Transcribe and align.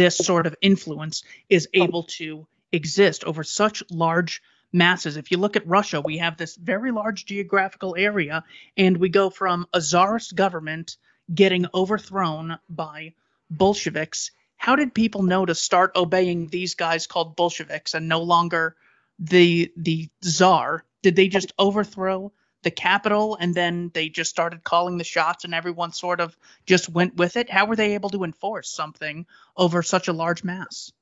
this 0.00 0.16
sort 0.16 0.46
of 0.46 0.56
influence 0.62 1.22
is 1.50 1.68
able 1.74 2.04
to 2.04 2.46
exist 2.72 3.22
over 3.24 3.44
such 3.44 3.82
large 3.90 4.40
masses. 4.72 5.18
If 5.18 5.30
you 5.30 5.36
look 5.36 5.56
at 5.56 5.66
Russia, 5.66 6.00
we 6.00 6.16
have 6.16 6.38
this 6.38 6.56
very 6.56 6.90
large 6.90 7.26
geographical 7.26 7.94
area, 7.98 8.42
and 8.78 8.96
we 8.96 9.10
go 9.10 9.28
from 9.28 9.66
a 9.74 9.80
czarist 9.82 10.34
government 10.34 10.96
getting 11.34 11.66
overthrown 11.74 12.58
by 12.70 13.12
Bolsheviks. 13.50 14.30
How 14.56 14.74
did 14.74 14.94
people 14.94 15.22
know 15.22 15.44
to 15.44 15.54
start 15.54 15.92
obeying 15.94 16.46
these 16.46 16.74
guys 16.74 17.06
called 17.06 17.36
Bolsheviks 17.36 17.92
and 17.92 18.08
no 18.08 18.22
longer 18.22 18.76
the 19.18 19.70
the 19.76 20.08
czar? 20.24 20.86
Did 21.02 21.14
they 21.14 21.28
just 21.28 21.52
overthrow 21.58 22.32
the 22.62 22.70
capital 22.70 23.36
and 23.40 23.54
then 23.54 23.90
they 23.94 24.08
just 24.08 24.30
started 24.30 24.62
calling 24.64 24.98
the 24.98 25.04
shots 25.04 25.44
and 25.44 25.54
everyone 25.54 25.92
sort 25.92 26.20
of 26.20 26.36
just 26.66 26.88
went 26.88 27.16
with 27.16 27.36
it? 27.36 27.50
How 27.50 27.66
were 27.66 27.76
they 27.76 27.94
able 27.94 28.10
to 28.10 28.24
enforce 28.24 28.70
something 28.70 29.26
over 29.56 29.82
such 29.82 30.08
a 30.08 30.12
large 30.12 30.44
mass? 30.44 30.92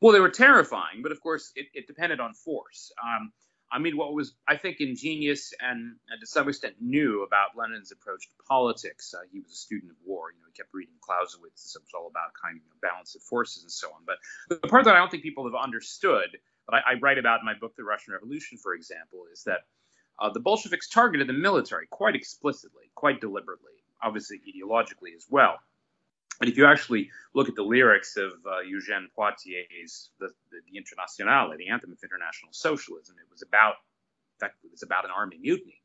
Well, 0.00 0.12
they 0.12 0.20
were 0.20 0.30
terrifying, 0.30 1.02
but 1.02 1.12
of 1.12 1.20
course, 1.20 1.52
it, 1.56 1.66
it 1.72 1.86
depended 1.86 2.20
on 2.20 2.34
force. 2.34 2.92
Um, 3.02 3.32
I 3.70 3.78
mean, 3.78 3.96
what 3.96 4.14
was, 4.14 4.34
I 4.46 4.56
think, 4.56 4.80
ingenious 4.80 5.52
and, 5.60 5.96
and, 6.08 6.20
to 6.20 6.26
some 6.26 6.48
extent 6.48 6.76
new 6.80 7.24
about 7.24 7.56
Lenin's 7.56 7.90
approach 7.90 8.28
to 8.28 8.44
politics, 8.48 9.12
uh, 9.12 9.22
he 9.32 9.40
was 9.40 9.52
a 9.52 9.56
student 9.56 9.90
of 9.90 9.96
war. 10.04 10.30
You 10.32 10.40
know, 10.40 10.46
he 10.46 10.52
kept 10.52 10.72
reading 10.72 10.94
Clausewitz, 11.00 11.72
so 11.72 11.78
it 11.78 11.82
was 11.82 11.92
all 11.94 12.06
about 12.06 12.30
kind 12.40 12.58
of 12.58 12.80
balance 12.80 13.16
of 13.16 13.22
forces 13.22 13.62
and 13.62 13.72
so 13.72 13.88
on. 13.88 14.02
But 14.06 14.18
the 14.48 14.68
part 14.68 14.84
that 14.84 14.94
I 14.94 14.98
don't 14.98 15.10
think 15.10 15.24
people 15.24 15.44
have 15.44 15.60
understood, 15.60 16.38
that 16.68 16.74
I, 16.74 16.92
I 16.92 16.94
write 17.00 17.18
about 17.18 17.40
in 17.40 17.46
my 17.46 17.54
book, 17.54 17.74
The 17.74 17.82
Russian 17.82 18.12
Revolution, 18.12 18.58
for 18.58 18.74
example, 18.74 19.24
is 19.32 19.42
that 19.44 19.62
uh, 20.18 20.30
the 20.30 20.40
Bolsheviks 20.40 20.88
targeted 20.88 21.28
the 21.28 21.32
military 21.32 21.86
quite 21.90 22.14
explicitly, 22.14 22.84
quite 22.94 23.20
deliberately, 23.20 23.72
obviously 24.02 24.40
ideologically 24.48 25.14
as 25.16 25.26
well. 25.28 25.56
And 26.40 26.50
if 26.50 26.56
you 26.56 26.66
actually 26.66 27.10
look 27.34 27.48
at 27.48 27.54
the 27.54 27.62
lyrics 27.62 28.16
of 28.16 28.32
uh, 28.46 28.60
Eugène 28.64 29.06
Pottier's 29.16 30.10
the, 30.20 30.28
the, 30.50 30.60
the, 30.70 30.76
Internationale, 30.76 31.56
the 31.56 31.68
anthem 31.68 31.92
of 31.92 31.98
international 32.02 32.52
socialism, 32.52 33.16
it 33.18 33.30
was 33.30 33.42
about, 33.42 33.76
in 34.36 34.40
fact, 34.40 34.56
it 34.64 34.70
was 34.70 34.82
about 34.82 35.06
an 35.06 35.10
army 35.16 35.38
mutiny. 35.40 35.80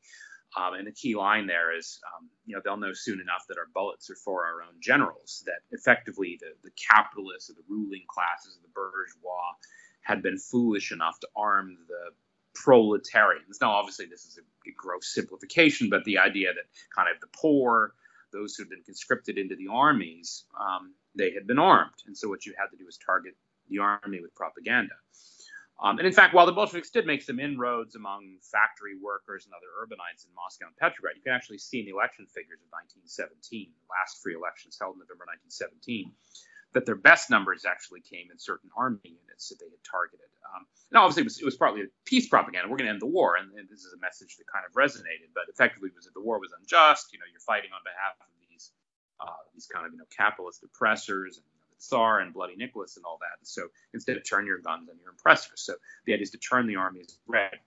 Um, 0.58 0.74
and 0.74 0.86
the 0.86 0.92
key 0.92 1.16
line 1.16 1.48
there 1.48 1.76
is, 1.76 2.02
um, 2.12 2.30
you 2.46 2.54
know, 2.54 2.62
they'll 2.64 2.76
know 2.76 2.92
soon 2.92 3.22
enough 3.22 3.46
that 3.48 3.58
our 3.58 3.68
bullets 3.74 4.10
are 4.10 4.18
for 4.18 4.46
our 4.46 4.62
own 4.62 4.76
generals. 4.82 5.44
That 5.46 5.64
effectively 5.72 6.38
the, 6.42 6.52
the 6.62 6.72
capitalists 6.76 7.50
or 7.50 7.54
the 7.54 7.64
ruling 7.70 8.04
classes, 8.10 8.60
the 8.62 8.68
bourgeois, 8.76 9.56
had 10.02 10.22
been 10.22 10.38
foolish 10.38 10.92
enough 10.92 11.18
to 11.22 11.28
arm 11.38 11.78
the 11.88 12.12
proletarians. 12.54 13.60
Now, 13.62 13.72
obviously, 13.72 14.06
this 14.06 14.26
is 14.26 14.38
a, 14.38 14.42
gross 14.78 15.14
simplification, 15.14 15.90
but 15.90 16.04
the 16.06 16.18
idea 16.18 16.54
that 16.54 16.64
kind 16.96 17.10
of 17.14 17.20
the 17.20 17.28
poor, 17.36 17.94
those 18.32 18.56
who 18.56 18.64
had 18.64 18.70
been 18.70 18.84
conscripted 18.84 19.38
into 19.38 19.56
the 19.56 19.68
armies, 19.68 20.46
um, 20.60 20.94
they 21.16 21.32
had 21.32 21.46
been 21.46 21.60
armed. 21.60 21.98
And 22.08 22.18
so 22.18 22.30
what 22.30 22.46
you 22.46 22.54
had 22.58 22.68
to 22.68 22.78
do 22.78 22.86
was 22.86 22.98
target 22.98 23.36
the 23.70 23.80
army 23.80 24.22
with 24.22 24.34
propaganda. 24.36 24.96
Um, 25.82 25.98
and 25.98 26.06
in 26.06 26.14
fact, 26.14 26.36
while 26.36 26.46
the 26.46 26.54
Bolsheviks 26.54 26.92
did 26.92 27.08
make 27.08 27.24
some 27.24 27.40
inroads 27.40 27.96
among 27.96 28.38
factory 28.46 28.94
workers 29.02 29.46
and 29.46 29.54
other 29.58 29.74
urbanites 29.82 30.30
in 30.30 30.32
Moscow 30.38 30.68
and 30.68 30.78
Petrograd, 30.78 31.18
you 31.18 31.24
can 31.24 31.34
actually 31.34 31.58
see 31.58 31.80
in 31.80 31.86
the 31.86 31.92
election 31.92 32.30
figures 32.30 32.62
of 32.62 32.70
1917, 32.70 33.74
the 33.74 33.90
last 33.90 34.22
free 34.22 34.38
elections 34.38 34.78
held 34.78 34.94
in 34.94 35.02
November 35.02 35.26
1917, 35.26 36.14
that 36.74 36.86
their 36.86 36.96
best 36.96 37.30
numbers 37.30 37.66
actually 37.66 38.02
came 38.02 38.32
in 38.32 38.40
certain 38.40 38.70
army 38.76 39.00
units 39.04 39.50
that 39.50 39.60
they 39.60 39.68
had 39.68 39.84
targeted. 39.84 40.28
Um, 40.56 40.66
and 40.92 40.98
obviously, 40.98 41.22
it 41.22 41.30
was, 41.32 41.40
it 41.40 41.46
was 41.46 41.56
partly 41.56 41.84
peace 42.06 42.28
propaganda. 42.28 42.68
We're 42.68 42.78
going 42.78 42.88
to 42.88 42.94
end 42.94 43.02
the 43.02 43.12
war, 43.12 43.36
and, 43.36 43.52
and, 43.56 43.70
this 43.70 43.86
is 43.86 43.94
a 43.94 44.00
message 44.00 44.36
that 44.38 44.48
kind 44.52 44.66
of 44.68 44.74
resonated. 44.76 45.32
But 45.34 45.48
effectively, 45.48 45.90
was 45.96 46.06
that 46.06 46.14
the 46.14 46.22
war 46.22 46.40
was 46.40 46.52
unjust. 46.52 47.14
You 47.14 47.20
know, 47.20 47.26
you're 47.32 47.40
fighting 47.40 47.72
on 47.72 47.80
behalf 47.84 48.20
of 48.20 48.28
these 48.50 48.72
uh, 49.20 49.42
these 49.54 49.68
kind 49.68 49.86
of 49.86 49.94
you 49.94 50.00
know 50.00 50.10
capitalist 50.16 50.64
oppressors 50.64 51.38
and 51.38 51.46
you 51.56 51.60
know, 51.60 51.68
the 51.72 51.82
Tsar 51.82 52.20
and 52.20 52.34
Bloody 52.34 52.56
Nicholas 52.56 52.98
and 52.98 53.06
all 53.06 53.18
that. 53.22 53.40
And 53.40 53.48
so 53.48 53.68
instead, 53.94 54.18
of 54.18 54.28
turn 54.28 54.46
your 54.46 54.60
guns 54.60 54.90
on 54.90 55.00
your 55.00 55.12
oppressors. 55.12 55.62
So 55.64 55.76
the 56.06 56.14
idea 56.14 56.24
is 56.24 56.32
to 56.32 56.38
turn 56.38 56.68
the 56.68 56.76
armies 56.76 57.18
red. 57.28 57.60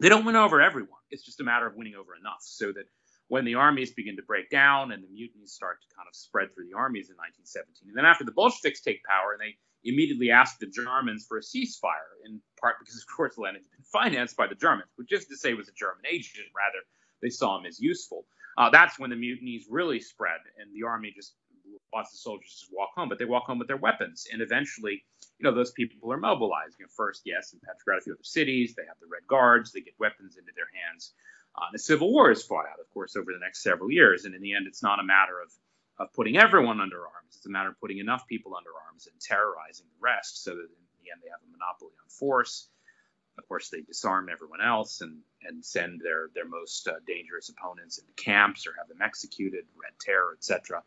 They 0.00 0.08
don't 0.08 0.24
win 0.24 0.36
over 0.36 0.60
everyone. 0.60 1.00
It's 1.10 1.24
just 1.24 1.40
a 1.40 1.44
matter 1.44 1.66
of 1.66 1.74
winning 1.74 1.94
over 1.94 2.14
enough 2.16 2.40
so 2.40 2.72
that 2.72 2.84
when 3.28 3.44
the 3.44 3.54
armies 3.54 3.92
begin 3.92 4.16
to 4.16 4.22
break 4.22 4.50
down 4.50 4.92
and 4.92 5.02
the 5.02 5.08
mutinies 5.08 5.52
start 5.52 5.80
to 5.82 5.96
kind 5.96 6.06
of 6.08 6.14
spread 6.14 6.54
through 6.54 6.66
the 6.66 6.76
armies 6.76 7.10
in 7.10 7.16
1917. 7.16 7.88
And 7.88 7.96
then 7.96 8.04
after 8.04 8.24
the 8.24 8.32
Bolsheviks 8.32 8.80
take 8.80 9.02
power 9.04 9.32
and 9.32 9.40
they 9.40 9.56
immediately 9.84 10.30
ask 10.30 10.58
the 10.58 10.66
Germans 10.66 11.26
for 11.26 11.38
a 11.38 11.40
ceasefire, 11.40 12.22
in 12.24 12.40
part 12.60 12.76
because, 12.78 12.96
of 12.96 13.06
course, 13.14 13.36
Lenin 13.36 13.62
had 13.62 13.70
been 13.70 13.90
financed 13.90 14.36
by 14.36 14.46
the 14.46 14.54
Germans, 14.54 14.90
which 14.96 15.12
is 15.12 15.26
to 15.26 15.36
say 15.36 15.54
was 15.54 15.68
a 15.68 15.72
German 15.72 16.04
agent, 16.08 16.46
rather, 16.54 16.84
they 17.22 17.30
saw 17.30 17.58
him 17.58 17.66
as 17.66 17.80
useful. 17.80 18.26
Uh, 18.58 18.70
that's 18.70 18.98
when 18.98 19.10
the 19.10 19.16
mutinies 19.16 19.66
really 19.68 20.00
spread 20.00 20.40
and 20.58 20.72
the 20.72 20.86
army 20.86 21.12
just 21.14 21.34
lots 21.94 22.12
of 22.12 22.18
soldiers 22.18 22.56
just 22.58 22.72
walk 22.72 22.90
home, 22.94 23.08
but 23.08 23.18
they 23.18 23.24
walk 23.24 23.44
home 23.44 23.58
with 23.58 23.68
their 23.68 23.76
weapons. 23.76 24.26
And 24.32 24.40
eventually, 24.40 25.04
you 25.38 25.44
know, 25.44 25.54
those 25.54 25.72
people 25.72 26.12
are 26.12 26.18
mobilized. 26.18 26.76
You 26.78 26.84
know, 26.84 26.90
first, 26.94 27.22
yes, 27.24 27.52
in 27.52 27.60
Petrograd, 27.60 28.00
a 28.00 28.02
few 28.02 28.12
other 28.14 28.22
cities, 28.24 28.74
they 28.74 28.84
have 28.86 28.96
the 29.00 29.08
Red 29.10 29.26
Guards, 29.28 29.72
they 29.72 29.80
get 29.80 29.94
weapons 29.98 30.36
into 30.36 30.52
their 30.54 30.68
hands. 30.72 31.12
Uh, 31.56 31.70
the 31.72 31.78
Civil 31.78 32.12
War 32.12 32.30
is 32.30 32.42
fought 32.42 32.66
out, 32.66 32.80
of 32.80 32.90
course, 32.92 33.16
over 33.16 33.32
the 33.32 33.38
next 33.38 33.62
several 33.62 33.90
years. 33.90 34.24
And 34.24 34.34
in 34.34 34.42
the 34.42 34.54
end, 34.54 34.66
it's 34.66 34.82
not 34.82 35.00
a 35.00 35.04
matter 35.04 35.40
of, 35.40 35.50
of 35.98 36.12
putting 36.12 36.36
everyone 36.36 36.80
under 36.80 36.98
arms. 36.98 37.36
It's 37.36 37.46
a 37.46 37.50
matter 37.50 37.70
of 37.70 37.80
putting 37.80 37.98
enough 37.98 38.26
people 38.26 38.54
under 38.56 38.70
arms 38.88 39.06
and 39.06 39.18
terrorizing 39.20 39.86
the 39.86 40.00
rest 40.00 40.44
so 40.44 40.50
that 40.50 40.60
in 40.60 40.86
the 41.02 41.10
end 41.10 41.22
they 41.22 41.30
have 41.30 41.40
a 41.46 41.50
monopoly 41.50 41.92
on 42.02 42.08
force. 42.10 42.68
Of 43.38 43.46
course, 43.48 43.68
they 43.68 43.82
disarm 43.82 44.28
everyone 44.30 44.62
else 44.62 45.02
and, 45.02 45.18
and 45.42 45.64
send 45.64 46.00
their, 46.02 46.30
their 46.34 46.48
most 46.48 46.88
uh, 46.88 46.94
dangerous 47.06 47.50
opponents 47.50 47.98
into 47.98 48.12
camps 48.14 48.66
or 48.66 48.74
have 48.78 48.88
them 48.88 49.02
executed, 49.02 49.64
Red 49.76 49.92
Terror, 50.00 50.34
etc. 50.38 50.82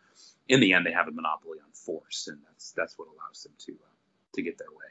In 0.48 0.60
the 0.60 0.74
end, 0.74 0.86
they 0.86 0.92
have 0.92 1.08
a 1.08 1.12
monopoly 1.12 1.60
on 1.64 1.72
force, 1.74 2.28
and 2.28 2.40
that's 2.48 2.72
that's 2.72 2.98
what 2.98 3.08
allows 3.08 3.44
them 3.44 3.54
to 3.66 3.74
uh, 3.74 3.96
to 4.34 4.42
get 4.42 4.58
their 4.58 4.72
way. 4.72 4.90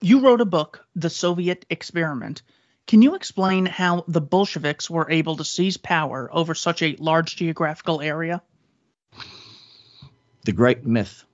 You 0.00 0.20
wrote 0.20 0.40
a 0.40 0.44
book, 0.44 0.84
The 0.96 1.10
Soviet 1.10 1.66
Experiment, 1.70 2.42
can 2.86 3.02
you 3.02 3.14
explain 3.14 3.66
how 3.66 4.04
the 4.08 4.20
Bolsheviks 4.20 4.90
were 4.90 5.08
able 5.08 5.36
to 5.36 5.44
seize 5.44 5.76
power 5.76 6.28
over 6.32 6.56
such 6.56 6.82
a 6.82 6.96
large 6.98 7.36
geographical 7.36 8.00
area? 8.00 8.42
The 10.44 10.52
great 10.52 10.84
myth, 10.84 11.24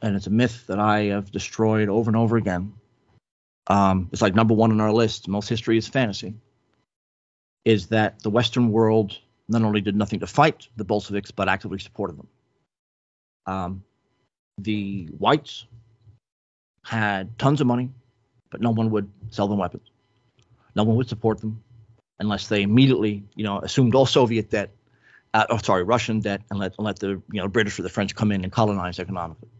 and 0.00 0.14
it's 0.14 0.28
a 0.28 0.30
myth 0.30 0.66
that 0.68 0.78
I 0.78 1.06
have 1.06 1.32
destroyed 1.32 1.88
over 1.88 2.08
and 2.08 2.16
over 2.16 2.36
again. 2.36 2.74
Um, 3.66 4.10
it's 4.12 4.22
like 4.22 4.34
number 4.34 4.54
one 4.54 4.70
on 4.70 4.80
our 4.80 4.92
list. 4.92 5.26
Most 5.26 5.48
history 5.48 5.76
is 5.76 5.88
fantasy. 5.88 6.34
Is 7.64 7.88
that 7.88 8.22
the 8.22 8.30
Western 8.30 8.70
world 8.70 9.18
not 9.48 9.62
only 9.62 9.80
did 9.80 9.96
nothing 9.96 10.20
to 10.20 10.26
fight 10.28 10.68
the 10.76 10.84
Bolsheviks, 10.84 11.32
but 11.32 11.48
actively 11.48 11.80
supported 11.80 12.16
them. 12.16 12.28
Um, 13.46 13.84
the 14.58 15.08
whites 15.18 15.66
had 16.84 17.36
tons 17.38 17.60
of 17.60 17.66
money, 17.66 17.90
but 18.50 18.60
no 18.60 18.70
one 18.70 18.90
would 18.90 19.10
sell 19.30 19.48
them 19.48 19.58
weapons 19.58 19.90
no 20.80 20.84
one 20.84 20.96
would 20.96 21.08
support 21.10 21.40
them 21.40 21.62
unless 22.20 22.48
they 22.48 22.62
immediately, 22.62 23.22
you 23.34 23.44
know, 23.44 23.58
assumed 23.58 23.94
all 23.94 24.06
Soviet 24.06 24.48
debt, 24.48 24.70
uh, 25.34 25.44
oh, 25.50 25.58
sorry, 25.58 25.82
Russian 25.82 26.20
debt, 26.20 26.40
and 26.50 26.58
let, 26.58 26.74
and 26.78 26.86
let 26.86 26.98
the 26.98 27.08
you 27.08 27.40
know 27.40 27.48
British 27.48 27.78
or 27.78 27.82
the 27.82 27.90
French 27.90 28.14
come 28.14 28.32
in 28.32 28.42
and 28.44 28.50
colonize 28.50 28.98
economically. 28.98 29.50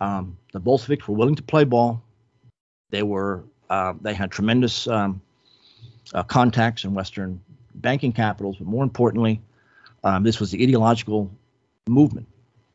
Um, 0.00 0.36
the 0.52 0.60
Bolsheviks 0.60 1.08
were 1.08 1.14
willing 1.14 1.36
to 1.36 1.42
play 1.42 1.64
ball. 1.64 2.02
They 2.90 3.02
were 3.02 3.44
uh, 3.70 3.94
they 4.00 4.12
had 4.12 4.30
tremendous 4.30 4.86
um, 4.86 5.22
uh, 6.12 6.22
contacts 6.22 6.84
in 6.84 6.92
Western 6.92 7.40
banking 7.74 8.12
capitals, 8.12 8.56
but 8.58 8.66
more 8.66 8.84
importantly, 8.84 9.40
um, 10.04 10.22
this 10.22 10.38
was 10.38 10.50
the 10.50 10.62
ideological 10.62 11.30
movement. 11.88 12.26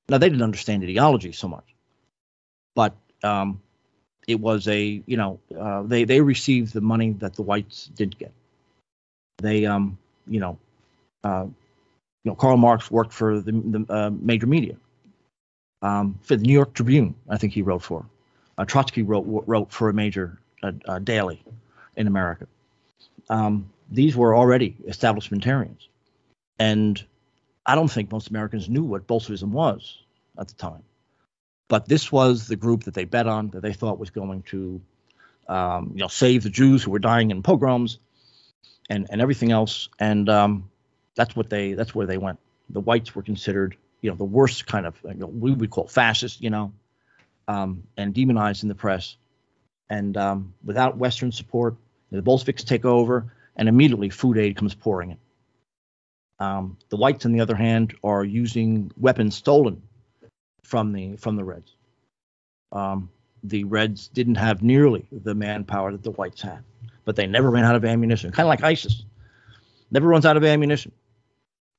Now 0.10 0.18
they 0.18 0.30
didn't 0.30 0.44
understand 0.44 0.84
ideology 0.84 1.32
so 1.32 1.48
much, 1.48 1.76
but 2.76 2.96
um, 3.24 3.62
it 4.28 4.40
was 4.40 4.68
a 4.68 5.02
you 5.06 5.18
know 5.18 5.40
uh, 5.58 5.84
they 5.84 6.04
they 6.04 6.22
received 6.22 6.74
the 6.74 6.82
money 6.82 7.12
that 7.20 7.36
the 7.36 7.42
whites 7.42 7.90
didn't 7.96 8.18
get. 8.18 8.32
They 9.40 9.66
um 9.66 9.98
you 10.28 10.40
know 10.40 10.58
uh, 11.24 11.46
you 11.46 12.32
know 12.32 12.36
Karl 12.36 12.58
Marx 12.58 12.90
worked 12.90 13.14
for 13.14 13.40
the, 13.40 13.52
the 13.52 13.86
uh, 13.90 14.10
major 14.10 14.48
media. 14.48 14.76
Um, 15.82 16.18
for 16.22 16.38
the 16.38 16.44
New 16.44 16.54
York 16.54 16.74
Tribune, 16.74 17.16
I 17.30 17.38
think 17.38 17.52
he 17.52 17.62
wrote 17.62 17.84
for. 17.84 18.06
Uh, 18.58 18.66
Trotsky 18.66 19.02
wrote 19.02 19.26
wrote 19.48 19.72
for 19.72 19.90
a 19.90 19.94
major 19.94 20.40
uh, 20.62 20.72
uh, 20.86 21.00
daily 21.00 21.44
in 21.96 22.08
America. 22.08 22.48
Um, 23.30 23.70
these 23.92 24.16
were 24.16 24.36
already 24.36 24.76
establishmentarians, 24.88 25.88
and 26.60 27.04
I 27.66 27.76
don't 27.76 27.90
think 27.90 28.12
most 28.12 28.30
Americans 28.30 28.70
knew 28.70 28.84
what 28.84 29.08
Bolshevism 29.08 29.52
was 29.52 29.98
at 30.38 30.48
the 30.48 30.54
time. 30.56 30.84
But 31.68 31.88
this 31.88 32.12
was 32.12 32.48
the 32.48 32.56
group 32.56 32.84
that 32.84 32.94
they 32.94 33.06
bet 33.06 33.28
on, 33.28 33.50
that 33.50 33.62
they 33.62 33.74
thought 33.74 34.00
was 34.00 34.10
going 34.10 34.44
to, 34.44 34.82
um, 35.48 35.92
you 35.94 36.02
know, 36.02 36.08
save 36.08 36.44
the 36.44 36.50
Jews 36.50 36.84
who 36.84 36.92
were 36.92 37.00
dying 37.00 37.32
in 37.32 37.42
pogroms, 37.42 38.00
and 38.90 39.08
and 39.10 39.22
everything 39.22 39.52
else. 39.52 39.90
And 40.00 40.30
um, 40.30 40.70
that's 41.16 41.36
what 41.36 41.50
they 41.50 41.74
that's 41.74 41.96
where 41.96 42.06
they 42.06 42.18
went. 42.18 42.40
The 42.70 42.82
whites 42.82 43.16
were 43.16 43.24
considered, 43.24 43.76
you 44.02 44.10
know, 44.10 44.16
the 44.16 44.24
worst 44.24 44.66
kind 44.66 44.86
of 44.86 44.96
you 45.04 45.16
know, 45.16 45.28
we 45.28 45.52
would 45.52 45.70
call 45.70 45.88
fascist, 45.88 46.42
you 46.42 46.50
know, 46.50 46.74
um, 47.48 47.84
and 47.98 48.14
demonized 48.14 48.64
in 48.64 48.70
the 48.70 48.76
press. 48.76 49.16
And 49.90 50.18
um, 50.18 50.54
without 50.64 50.98
Western 50.98 51.32
support, 51.32 51.76
the 52.12 52.22
Bolsheviks 52.22 52.64
take 52.64 52.86
over, 52.86 53.34
and 53.56 53.70
immediately 53.70 54.10
food 54.10 54.38
aid 54.38 54.56
comes 54.58 54.76
pouring 54.76 55.12
in. 55.12 55.18
Um, 56.40 56.78
the 56.90 56.98
whites, 56.98 57.26
on 57.26 57.32
the 57.32 57.42
other 57.42 57.56
hand, 57.56 57.96
are 58.04 58.24
using 58.24 58.92
weapons 58.98 59.36
stolen 59.36 59.82
from 60.64 60.92
the 60.92 61.16
from 61.18 61.36
the 61.36 61.44
Reds. 61.44 61.76
Um, 62.72 63.10
the 63.44 63.64
Reds 63.66 64.08
didn't 64.08 64.36
have 64.36 64.62
nearly 64.62 65.06
the 65.12 65.36
manpower 65.36 65.92
that 65.92 66.04
the 66.04 66.12
Whites 66.12 66.42
had, 66.42 66.64
but 67.06 67.16
they 67.16 67.28
never 67.28 67.52
ran 67.52 67.66
out 67.66 67.76
of 67.76 67.86
ammunition. 67.86 68.32
Kind 68.32 68.46
of 68.46 68.50
like 68.50 68.64
ISIS, 68.64 69.04
never 69.92 70.08
runs 70.08 70.26
out 70.26 70.38
of 70.38 70.44
ammunition. 70.44 70.92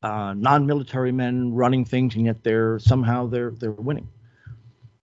Uh, 0.03 0.35
non-military 0.35 1.13
men 1.13 1.55
running 1.55 1.85
things, 1.85 2.15
and 2.15 2.27
yet 2.27 2.45
they're 2.45 2.79
somehow 2.79 3.27
they're 3.27 3.51
they're 3.51 3.71
winning. 3.73 4.09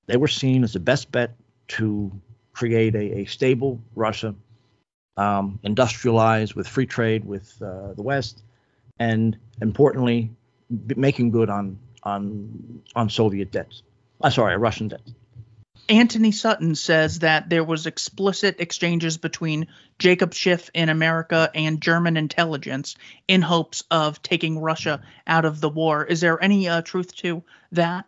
They 0.05 0.17
were 0.17 0.27
seen 0.27 0.63
as 0.63 0.73
the 0.73 0.79
best 0.79 1.11
bet 1.11 1.35
to 1.69 2.11
create 2.53 2.95
a, 2.95 3.19
a 3.19 3.25
stable 3.25 3.81
Russia, 3.95 4.35
um, 5.17 5.59
industrialized 5.63 6.53
with 6.53 6.67
free 6.67 6.85
trade 6.85 7.25
with 7.25 7.59
uh, 7.61 7.93
the 7.93 8.03
West, 8.03 8.43
and 8.99 9.37
importantly, 9.61 10.29
making 10.95 11.31
good 11.31 11.49
on 11.49 11.79
on 12.03 12.81
on 12.95 13.09
Soviet 13.09 13.51
debts. 13.51 13.83
I'm 14.21 14.27
uh, 14.27 14.31
sorry, 14.31 14.57
Russian 14.57 14.89
debts. 14.89 15.13
Antony 15.89 16.31
Sutton 16.31 16.75
says 16.75 17.19
that 17.19 17.49
there 17.49 17.63
was 17.63 17.85
explicit 17.85 18.59
exchanges 18.59 19.17
between 19.17 19.67
Jacob 19.99 20.33
Schiff 20.33 20.69
in 20.73 20.89
America 20.89 21.49
and 21.53 21.81
German 21.81 22.17
intelligence 22.17 22.95
in 23.27 23.41
hopes 23.41 23.83
of 23.91 24.21
taking 24.21 24.59
Russia 24.59 25.01
out 25.27 25.43
of 25.43 25.59
the 25.59 25.69
war. 25.69 26.05
Is 26.05 26.21
there 26.21 26.41
any 26.41 26.69
uh, 26.69 26.81
truth 26.81 27.15
to 27.17 27.43
that? 27.73 28.05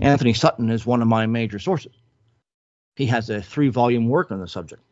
Antony 0.00 0.34
Sutton 0.34 0.70
is 0.70 0.86
one 0.86 1.02
of 1.02 1.08
my 1.08 1.26
major 1.26 1.58
sources. 1.58 1.92
He 2.96 3.06
has 3.06 3.30
a 3.30 3.42
three-volume 3.42 4.08
work 4.08 4.30
on 4.30 4.38
the 4.38 4.46
subject, 4.46 4.82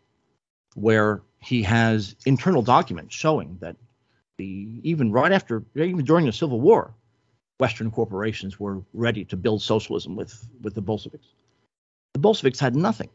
where 0.75 1.23
he 1.39 1.63
has 1.63 2.17
internal 2.27 2.63
documents 2.63 3.15
showing 3.15 3.59
that 3.61 3.77
the 4.39 4.81
even 4.83 5.13
right 5.13 5.33
after 5.33 5.63
even 5.77 6.05
during 6.05 6.27
the 6.27 6.33
Civil 6.33 6.61
War, 6.61 6.95
Western 7.63 7.93
corporations 7.93 8.59
were 8.59 8.83
ready 8.93 9.25
to 9.25 9.37
build 9.37 9.63
socialism 9.63 10.17
with 10.17 10.49
with 10.63 10.75
the 10.75 10.81
Bolsheviks. 10.81 11.29
The 12.15 12.19
Bolsheviks 12.19 12.59
had 12.59 12.75
nothing. 12.75 13.09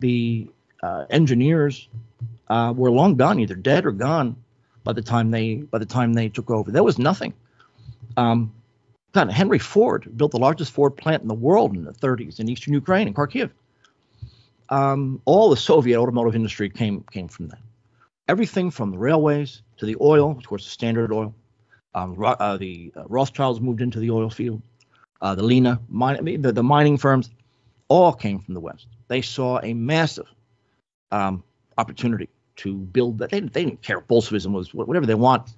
The 0.00 0.50
uh, 0.82 1.04
engineers 1.10 1.88
uh, 2.48 2.74
were 2.76 2.90
long 2.90 3.14
gone, 3.14 3.38
either 3.38 3.54
dead 3.54 3.86
or 3.86 3.92
gone 3.92 4.34
by 4.82 4.94
the 4.94 5.00
time 5.12 5.30
they 5.30 5.48
by 5.74 5.78
the 5.78 5.86
time 5.86 6.12
they 6.12 6.28
took 6.28 6.50
over. 6.50 6.72
There 6.72 6.82
was 6.82 6.98
nothing. 6.98 7.34
Um, 8.16 8.52
God, 9.12 9.30
Henry 9.30 9.60
Ford 9.60 10.02
built 10.16 10.32
the 10.32 10.44
largest 10.48 10.72
Ford 10.72 10.96
plant 10.96 11.22
in 11.22 11.28
the 11.28 11.40
world 11.48 11.76
in 11.76 11.84
the 11.84 11.92
30s 11.92 12.40
in 12.40 12.48
eastern 12.48 12.74
Ukraine 12.74 13.06
in 13.06 13.14
Kharkiv. 13.14 13.50
Um, 14.70 15.22
all 15.24 15.50
the 15.50 15.56
Soviet 15.56 16.00
automotive 16.00 16.34
industry 16.34 16.68
came 16.68 17.04
came 17.12 17.28
from 17.28 17.46
that. 17.52 17.62
Everything 18.26 18.72
from 18.72 18.90
the 18.90 18.98
railways 18.98 19.62
to 19.76 19.86
the 19.86 19.96
oil, 20.00 20.32
of 20.32 20.44
course, 20.44 20.64
the 20.64 20.74
Standard 20.80 21.12
Oil. 21.12 21.32
Um, 21.96 22.14
uh, 22.22 22.58
the 22.58 22.92
uh, 22.94 23.04
Rothschilds 23.08 23.60
moved 23.60 23.80
into 23.80 23.98
the 23.98 24.10
oil 24.10 24.28
field. 24.28 24.60
Uh, 25.22 25.34
the 25.34 25.42
Lena, 25.42 25.80
mine, 25.88 26.42
the, 26.42 26.52
the 26.52 26.62
mining 26.62 26.98
firms, 26.98 27.30
all 27.88 28.12
came 28.12 28.38
from 28.38 28.52
the 28.52 28.60
West. 28.60 28.86
They 29.08 29.22
saw 29.22 29.60
a 29.62 29.72
massive 29.72 30.26
um, 31.10 31.42
opportunity 31.78 32.28
to 32.56 32.74
build. 32.74 33.18
They, 33.18 33.40
they, 33.40 33.64
didn't 33.64 33.80
care 33.80 33.98
if 33.98 34.06
Bolshevism 34.08 34.52
was 34.52 34.74
whatever 34.74 35.06
they 35.06 35.14
want. 35.14 35.54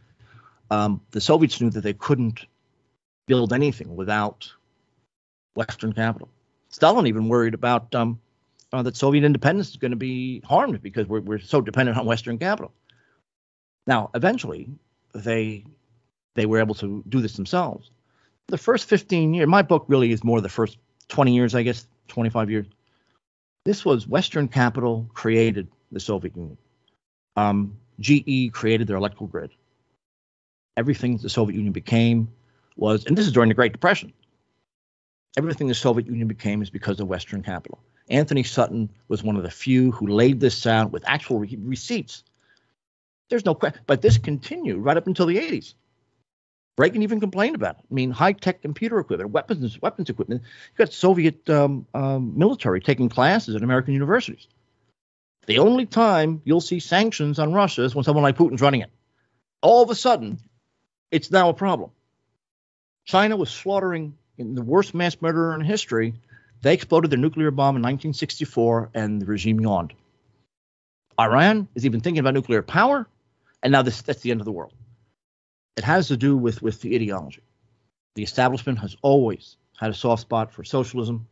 Um, 0.70 1.00
the 1.10 1.20
Soviets 1.20 1.60
knew 1.60 1.70
that 1.70 1.80
they 1.80 1.92
couldn't 1.92 2.46
build 3.26 3.52
anything 3.52 3.96
without 3.96 4.48
Western 5.56 5.92
capital. 5.92 6.28
Stalin 6.68 7.08
even 7.08 7.28
worried 7.28 7.54
about 7.54 7.92
um, 7.96 8.20
uh, 8.72 8.82
that 8.82 8.96
Soviet 8.96 9.24
independence 9.24 9.70
is 9.70 9.76
going 9.76 9.90
to 9.90 9.96
be 9.96 10.40
harmed 10.46 10.80
because 10.82 11.08
we're, 11.08 11.20
we're 11.20 11.40
so 11.40 11.60
dependent 11.60 11.98
on 11.98 12.06
Western 12.06 12.38
capital. 12.38 12.72
Now, 13.88 14.10
eventually, 14.14 14.68
they 15.14 15.64
they 16.38 16.46
were 16.46 16.60
able 16.60 16.74
to 16.76 17.02
do 17.08 17.20
this 17.20 17.34
themselves. 17.34 17.90
The 18.46 18.58
first 18.58 18.88
15 18.88 19.34
years, 19.34 19.48
my 19.48 19.62
book 19.62 19.84
really 19.88 20.12
is 20.12 20.22
more 20.22 20.40
the 20.40 20.48
first 20.48 20.78
20 21.08 21.34
years, 21.34 21.54
I 21.54 21.62
guess, 21.62 21.86
25 22.08 22.50
years. 22.50 22.66
This 23.64 23.84
was 23.84 24.06
Western 24.06 24.48
capital 24.48 25.10
created 25.12 25.68
the 25.92 26.00
Soviet 26.00 26.36
Union. 26.36 26.56
Um, 27.36 27.76
GE 28.00 28.52
created 28.52 28.86
their 28.86 28.96
electrical 28.96 29.26
grid. 29.26 29.50
Everything 30.76 31.16
the 31.16 31.28
Soviet 31.28 31.56
Union 31.56 31.72
became 31.72 32.28
was, 32.76 33.04
and 33.04 33.18
this 33.18 33.26
is 33.26 33.32
during 33.32 33.48
the 33.48 33.54
Great 33.54 33.72
Depression. 33.72 34.12
Everything 35.36 35.66
the 35.66 35.74
Soviet 35.74 36.06
Union 36.06 36.28
became 36.28 36.62
is 36.62 36.70
because 36.70 37.00
of 37.00 37.08
Western 37.08 37.42
capital. 37.42 37.80
Antony 38.08 38.44
Sutton 38.44 38.88
was 39.08 39.22
one 39.22 39.36
of 39.36 39.42
the 39.42 39.50
few 39.50 39.92
who 39.92 40.06
laid 40.06 40.40
this 40.40 40.66
out 40.66 40.92
with 40.92 41.02
actual 41.06 41.40
re- 41.40 41.58
receipts. 41.60 42.24
There's 43.28 43.44
no 43.44 43.54
question, 43.54 43.80
but 43.86 44.00
this 44.00 44.18
continued 44.18 44.78
right 44.78 44.96
up 44.96 45.06
until 45.06 45.26
the 45.26 45.36
80s. 45.36 45.74
Reagan 46.78 47.02
even 47.02 47.18
complained 47.18 47.56
about 47.56 47.76
it. 47.78 47.84
I 47.90 47.94
mean, 47.94 48.12
high-tech 48.12 48.62
computer 48.62 49.00
equipment, 49.00 49.30
weapons, 49.30 49.82
weapons 49.82 50.08
equipment. 50.08 50.42
You 50.42 50.84
got 50.84 50.92
Soviet 50.92 51.50
um, 51.50 51.86
um, 51.92 52.38
military 52.38 52.80
taking 52.80 53.08
classes 53.08 53.56
at 53.56 53.62
American 53.62 53.94
universities. 53.94 54.46
The 55.46 55.58
only 55.58 55.86
time 55.86 56.40
you'll 56.44 56.60
see 56.60 56.78
sanctions 56.78 57.40
on 57.40 57.52
Russia 57.52 57.82
is 57.82 57.94
when 57.94 58.04
someone 58.04 58.22
like 58.22 58.36
Putin's 58.36 58.60
running 58.60 58.82
it. 58.82 58.90
All 59.60 59.82
of 59.82 59.90
a 59.90 59.94
sudden, 59.94 60.38
it's 61.10 61.30
now 61.32 61.48
a 61.48 61.54
problem. 61.54 61.90
China 63.04 63.36
was 63.36 63.50
slaughtering 63.50 64.16
in 64.36 64.54
the 64.54 64.62
worst 64.62 64.94
mass 64.94 65.16
murderer 65.20 65.54
in 65.54 65.62
history. 65.62 66.14
They 66.62 66.74
exploded 66.74 67.10
their 67.10 67.18
nuclear 67.18 67.50
bomb 67.50 67.76
in 67.76 67.82
1964, 67.82 68.90
and 68.94 69.20
the 69.20 69.26
regime 69.26 69.58
yawned. 69.58 69.94
Iran 71.18 71.66
is 71.74 71.86
even 71.86 72.00
thinking 72.00 72.20
about 72.20 72.34
nuclear 72.34 72.62
power, 72.62 73.08
and 73.62 73.72
now 73.72 73.82
this, 73.82 74.02
that's 74.02 74.20
the 74.20 74.30
end 74.30 74.40
of 74.40 74.44
the 74.44 74.52
world. 74.52 74.72
It 75.78 75.84
has 75.84 76.08
to 76.08 76.16
do 76.16 76.36
with, 76.36 76.60
with 76.60 76.80
the 76.80 76.96
ideology. 76.96 77.42
The 78.16 78.24
establishment 78.24 78.80
has 78.80 78.96
always 79.00 79.56
had 79.78 79.90
a 79.90 79.94
soft 79.94 80.22
spot 80.22 80.52
for 80.52 80.64
socialism, 80.64 81.28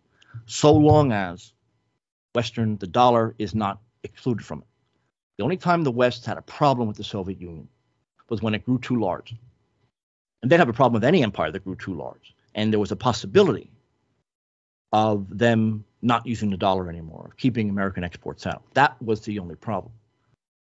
so 0.46 0.72
long 0.72 1.10
as 1.10 1.52
Western, 2.32 2.76
the 2.76 2.86
dollar, 2.86 3.34
is 3.38 3.56
not 3.56 3.80
excluded 4.04 4.46
from 4.46 4.60
it. 4.60 4.68
The 5.36 5.42
only 5.42 5.56
time 5.56 5.82
the 5.82 5.90
West 5.90 6.26
had 6.26 6.38
a 6.38 6.42
problem 6.42 6.86
with 6.86 6.96
the 6.96 7.02
Soviet 7.02 7.40
Union 7.40 7.66
was 8.28 8.40
when 8.40 8.54
it 8.54 8.64
grew 8.64 8.78
too 8.78 9.00
large. 9.00 9.34
And 10.42 10.52
they'd 10.52 10.60
have 10.60 10.68
a 10.68 10.72
problem 10.72 10.94
with 10.94 11.04
any 11.04 11.24
empire 11.24 11.50
that 11.50 11.64
grew 11.64 11.74
too 11.74 11.94
large. 11.94 12.32
And 12.54 12.72
there 12.72 12.78
was 12.78 12.92
a 12.92 12.96
possibility 12.96 13.72
of 14.92 15.26
them 15.36 15.84
not 16.02 16.24
using 16.24 16.50
the 16.50 16.56
dollar 16.56 16.88
anymore, 16.88 17.30
of 17.32 17.36
keeping 17.36 17.68
American 17.68 18.04
exports 18.04 18.46
out. 18.46 18.62
That 18.74 19.02
was 19.02 19.22
the 19.22 19.40
only 19.40 19.56
problem. 19.56 19.92